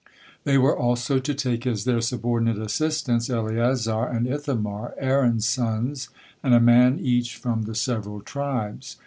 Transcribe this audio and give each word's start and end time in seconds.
They 0.45 0.57
were 0.57 0.75
also 0.75 1.19
to 1.19 1.33
take 1.35 1.67
as 1.67 1.83
their 1.83 2.01
subordinate 2.01 2.57
assistants 2.57 3.29
Eleazar 3.29 4.05
and 4.05 4.25
Ithamar, 4.25 4.95
Aaron's 4.97 5.45
sons, 5.47 6.09
and 6.41 6.55
a 6.55 6.59
man 6.59 6.97
each 6.99 7.35
from 7.35 7.65
the 7.65 7.75
several 7.75 8.21
tribes. 8.21 8.97